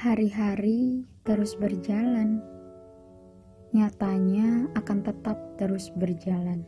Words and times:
Hari-hari 0.00 1.04
terus 1.28 1.52
berjalan, 1.60 2.40
nyatanya 3.76 4.72
akan 4.72 5.04
tetap 5.04 5.36
terus 5.60 5.92
berjalan. 5.92 6.64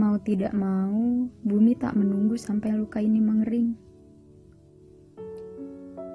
Mau 0.00 0.16
tidak 0.24 0.56
mau, 0.56 1.28
bumi 1.44 1.76
tak 1.76 2.00
menunggu 2.00 2.40
sampai 2.40 2.72
luka 2.72 2.96
ini 3.04 3.20
mengering. 3.20 3.76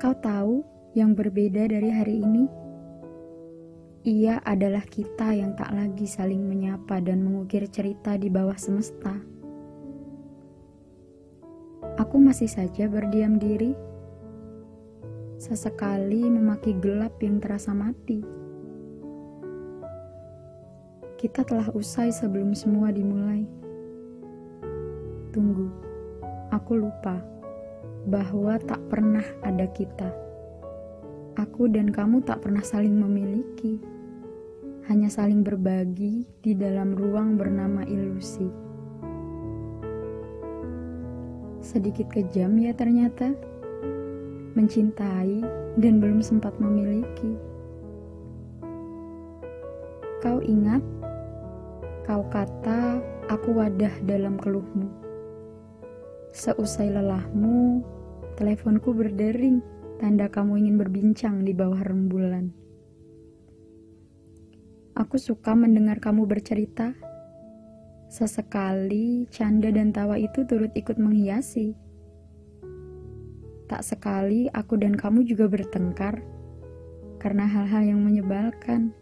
Kau 0.02 0.18
tahu 0.18 0.66
yang 0.98 1.14
berbeda 1.14 1.70
dari 1.70 1.94
hari 1.94 2.18
ini? 2.18 2.50
Ia 4.02 4.42
adalah 4.50 4.82
kita 4.82 5.30
yang 5.30 5.54
tak 5.54 5.78
lagi 5.78 6.10
saling 6.10 6.42
menyapa 6.42 6.98
dan 7.06 7.22
mengukir 7.22 7.70
cerita 7.70 8.18
di 8.18 8.34
bawah 8.34 8.58
semesta. 8.58 9.14
Aku 12.02 12.18
masih 12.18 12.50
saja 12.50 12.90
berdiam 12.90 13.38
diri 13.38 13.78
sesekali 15.38 16.26
memaki 16.26 16.74
gelap 16.82 17.22
yang 17.22 17.38
terasa 17.38 17.70
mati. 17.70 18.26
Kita 21.18 21.46
telah 21.46 21.70
usai 21.78 22.10
sebelum 22.10 22.58
semua 22.58 22.90
dimulai. 22.90 23.46
Tunggu, 25.34 25.70
aku 26.50 26.82
lupa 26.82 27.22
bahwa 28.10 28.58
tak 28.58 28.82
pernah 28.90 29.26
ada 29.46 29.70
kita. 29.70 30.10
Aku 31.38 31.70
dan 31.70 31.94
kamu 31.94 32.26
tak 32.26 32.42
pernah 32.42 32.66
saling 32.66 32.98
memiliki, 32.98 33.78
hanya 34.90 35.10
saling 35.10 35.46
berbagi 35.46 36.26
di 36.42 36.58
dalam 36.58 36.98
ruang 36.98 37.38
bernama 37.38 37.86
ilusi. 37.86 38.50
Sedikit 41.62 42.10
kejam 42.10 42.58
ya 42.58 42.74
ternyata 42.74 43.38
mencintai, 44.58 45.46
dan 45.78 46.02
belum 46.02 46.26
sempat 46.26 46.58
memiliki. 46.58 47.38
Kau 50.26 50.42
ingat, 50.42 50.82
kau 52.02 52.26
kata 52.34 52.98
aku 53.30 53.54
wadah 53.54 53.94
dalam 54.10 54.42
keluhmu. 54.42 54.90
Seusai 56.34 56.90
lelahmu, 56.90 57.86
teleponku 58.34 58.98
berdering, 58.98 59.62
tanda 60.02 60.26
kamu 60.26 60.66
ingin 60.66 60.76
berbincang 60.82 61.46
di 61.46 61.54
bawah 61.54 61.86
rembulan. 61.86 62.50
Aku 64.98 65.22
suka 65.22 65.54
mendengar 65.54 66.02
kamu 66.02 66.26
bercerita. 66.26 66.98
Sesekali, 68.10 69.30
canda 69.30 69.70
dan 69.70 69.94
tawa 69.94 70.18
itu 70.18 70.42
turut 70.50 70.74
ikut 70.74 70.98
menghiasi 70.98 71.78
Tak 73.68 73.84
sekali 73.84 74.48
aku 74.56 74.80
dan 74.80 74.96
kamu 74.96 75.28
juga 75.28 75.52
bertengkar 75.52 76.24
karena 77.20 77.44
hal-hal 77.44 77.84
yang 77.84 78.00
menyebalkan. 78.00 78.96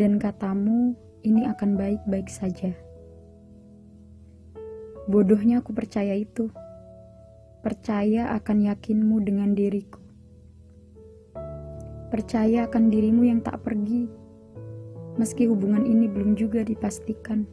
Dan 0.00 0.16
katamu, 0.16 0.96
ini 1.20 1.44
akan 1.44 1.76
baik-baik 1.76 2.32
saja. 2.32 2.72
Bodohnya 5.04 5.60
aku 5.60 5.76
percaya 5.76 6.16
itu. 6.16 6.48
Percaya 7.60 8.32
akan 8.40 8.72
yakinmu 8.72 9.20
dengan 9.20 9.52
diriku. 9.52 10.00
Percaya 12.08 12.64
akan 12.66 12.88
dirimu 12.88 13.28
yang 13.28 13.44
tak 13.44 13.60
pergi, 13.60 14.08
meski 15.20 15.44
hubungan 15.44 15.84
ini 15.84 16.08
belum 16.08 16.34
juga 16.34 16.64
dipastikan. 16.64 17.44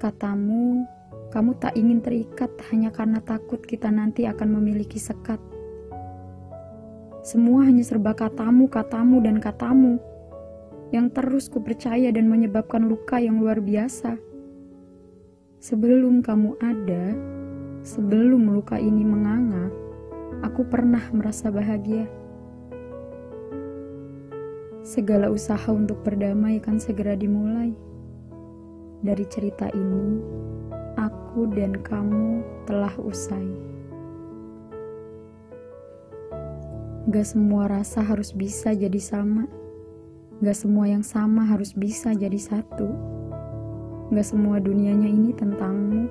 Katamu, 0.00 0.88
kamu 1.36 1.52
tak 1.60 1.76
ingin 1.76 2.00
terikat 2.00 2.48
hanya 2.72 2.88
karena 2.88 3.20
takut 3.20 3.60
kita 3.60 3.92
nanti 3.92 4.24
akan 4.24 4.56
memiliki 4.56 4.96
sekat. 4.96 5.36
Semua 7.20 7.68
hanya 7.68 7.84
serba 7.84 8.16
katamu, 8.16 8.72
katamu, 8.72 9.20
dan 9.20 9.36
katamu 9.36 10.00
yang 10.96 11.12
terus 11.12 11.52
kupercaya 11.52 12.08
dan 12.08 12.32
menyebabkan 12.32 12.88
luka 12.88 13.20
yang 13.20 13.36
luar 13.36 13.60
biasa. 13.60 14.16
Sebelum 15.60 16.24
kamu 16.24 16.56
ada, 16.56 17.12
sebelum 17.84 18.56
luka 18.56 18.80
ini 18.80 19.04
menganga, 19.04 19.68
aku 20.40 20.64
pernah 20.64 21.04
merasa 21.12 21.52
bahagia. 21.52 22.08
Segala 24.80 25.28
usaha 25.28 25.68
untuk 25.68 26.00
berdamai 26.00 26.64
akan 26.64 26.80
segera 26.80 27.12
dimulai. 27.12 27.76
Dari 29.04 29.24
cerita 29.28 29.68
ini, 29.76 30.24
aku 31.36 31.52
dan 31.52 31.76
kamu 31.84 32.40
telah 32.64 32.96
usai. 32.96 33.44
Gak 37.12 37.28
semua 37.28 37.68
rasa 37.68 38.00
harus 38.00 38.32
bisa 38.32 38.72
jadi 38.72 38.96
sama. 38.96 39.44
Gak 40.40 40.56
semua 40.56 40.88
yang 40.88 41.04
sama 41.04 41.44
harus 41.44 41.76
bisa 41.76 42.16
jadi 42.16 42.40
satu. 42.40 42.88
Gak 44.16 44.24
semua 44.24 44.64
dunianya 44.64 45.12
ini 45.12 45.36
tentangmu. 45.36 46.08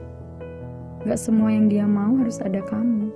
Gak 1.09 1.17
semua 1.17 1.49
yang 1.49 1.73
dia 1.73 1.89
mau 1.89 2.13
harus 2.21 2.37
ada 2.37 2.61
kamu. 2.61 3.09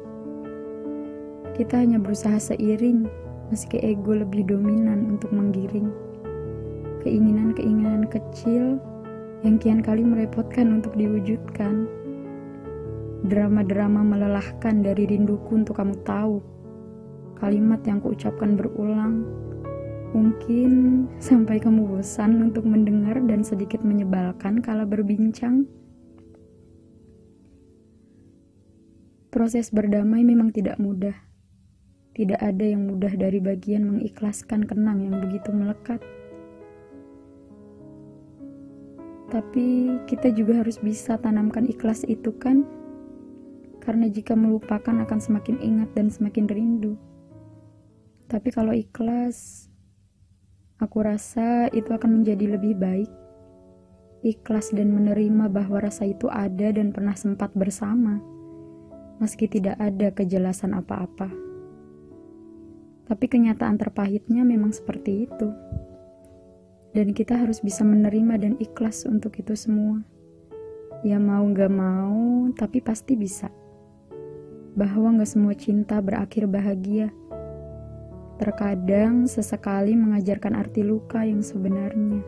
Kita 1.53 1.77
hanya 1.77 2.01
berusaha 2.01 2.41
seiring, 2.41 3.05
meski 3.53 3.85
ego 3.85 4.17
lebih 4.17 4.49
dominan 4.49 5.13
untuk 5.13 5.29
menggiring. 5.29 5.93
Keinginan-keinginan 7.05 8.09
kecil 8.09 8.81
yang 9.45 9.61
kian 9.61 9.85
kali 9.85 10.01
merepotkan 10.01 10.81
untuk 10.81 10.97
diwujudkan. 10.97 11.98
Drama-drama 13.19 13.99
melelahkan 13.99 14.79
dari 14.79 15.03
rinduku 15.03 15.59
untuk 15.59 15.75
kamu 15.75 15.99
tahu. 16.07 16.39
Kalimat 17.35 17.83
yang 17.83 17.99
kuucapkan 17.99 18.55
berulang, 18.55 19.27
mungkin 20.15 21.05
sampai 21.19 21.59
kamu 21.59 21.83
bosan 21.87 22.51
untuk 22.51 22.63
mendengar 22.63 23.19
dan 23.27 23.43
sedikit 23.43 23.83
menyebalkan 23.83 24.63
kala 24.63 24.87
berbincang. 24.87 25.67
Proses 29.29 29.69
berdamai 29.69 30.25
memang 30.25 30.49
tidak 30.49 30.81
mudah. 30.81 31.13
Tidak 32.17 32.39
ada 32.41 32.65
yang 32.65 32.89
mudah 32.89 33.13
dari 33.13 33.37
bagian 33.37 33.85
mengikhlaskan 33.85 34.65
kenang 34.65 35.05
yang 35.05 35.21
begitu 35.21 35.53
melekat. 35.53 36.01
Tapi 39.29 39.95
kita 40.09 40.33
juga 40.33 40.65
harus 40.65 40.81
bisa 40.81 41.21
tanamkan 41.21 41.69
ikhlas 41.69 42.01
itu 42.09 42.33
kan? 42.41 42.65
Karena 43.89 44.05
jika 44.05 44.37
melupakan 44.37 44.93
akan 45.01 45.17
semakin 45.17 45.57
ingat 45.65 45.89
dan 45.97 46.13
semakin 46.13 46.45
rindu. 46.45 46.93
Tapi 48.29 48.53
kalau 48.53 48.69
ikhlas, 48.69 49.65
aku 50.77 51.01
rasa 51.01 51.73
itu 51.73 51.89
akan 51.89 52.21
menjadi 52.21 52.53
lebih 52.53 52.77
baik. 52.77 53.09
Ikhlas 54.21 54.69
dan 54.77 54.93
menerima 54.93 55.49
bahwa 55.49 55.81
rasa 55.81 56.05
itu 56.05 56.29
ada 56.29 56.69
dan 56.69 56.93
pernah 56.93 57.17
sempat 57.17 57.49
bersama, 57.57 58.21
meski 59.17 59.49
tidak 59.49 59.81
ada 59.81 60.13
kejelasan 60.13 60.77
apa-apa. 60.77 61.33
Tapi 63.09 63.25
kenyataan 63.25 63.81
terpahitnya 63.81 64.45
memang 64.45 64.69
seperti 64.69 65.25
itu 65.25 65.49
dan 66.93 67.09
kita 67.09 67.41
harus 67.41 67.57
bisa 67.57 67.81
menerima 67.81 68.37
dan 68.37 68.53
ikhlas 68.61 69.09
untuk 69.09 69.33
itu 69.41 69.57
semua. 69.57 70.05
Ya 71.01 71.17
mau 71.17 71.41
gak 71.49 71.73
mau, 71.73 72.53
tapi 72.53 72.85
pasti 72.85 73.17
bisa. 73.17 73.49
Bahwa 74.73 75.21
gak 75.21 75.29
semua 75.29 75.53
cinta 75.53 76.01
berakhir 76.01 76.49
bahagia. 76.49 77.09
Terkadang 78.41 79.27
sesekali 79.27 79.93
mengajarkan 79.95 80.55
arti 80.55 80.81
luka 80.81 81.25
yang 81.25 81.43
sebenarnya. 81.43 82.21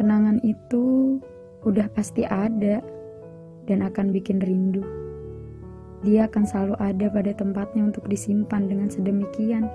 Kenangan 0.00 0.40
itu 0.40 1.18
udah 1.66 1.92
pasti 1.92 2.24
ada 2.24 2.80
dan 3.68 3.84
akan 3.84 4.14
bikin 4.14 4.40
rindu. 4.40 4.80
Dia 6.00 6.24
akan 6.24 6.48
selalu 6.48 6.74
ada 6.80 7.06
pada 7.12 7.32
tempatnya 7.36 7.92
untuk 7.92 8.08
disimpan 8.08 8.64
dengan 8.64 8.88
sedemikian 8.88 9.68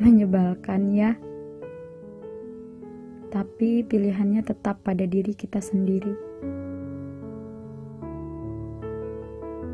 menyebalkan 0.00 0.88
ya. 0.88 1.12
Tapi 3.28 3.84
pilihannya 3.84 4.40
tetap 4.42 4.80
pada 4.80 5.04
diri 5.04 5.36
kita 5.36 5.60
sendiri. 5.60 6.16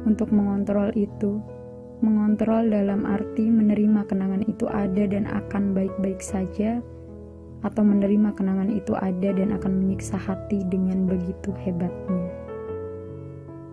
Untuk 0.06 0.30
mengontrol 0.30 0.94
itu, 0.94 1.42
mengontrol 1.98 2.70
dalam 2.70 3.02
arti 3.02 3.50
menerima 3.50 4.06
kenangan 4.06 4.46
itu 4.46 4.70
ada 4.70 5.04
dan 5.10 5.26
akan 5.26 5.74
baik-baik 5.74 6.22
saja, 6.22 6.78
atau 7.66 7.82
menerima 7.82 8.30
kenangan 8.38 8.70
itu 8.70 8.94
ada 8.94 9.34
dan 9.34 9.50
akan 9.50 9.82
menyiksa 9.82 10.14
hati 10.14 10.62
dengan 10.70 11.10
begitu 11.10 11.50
hebatnya. 11.58 12.25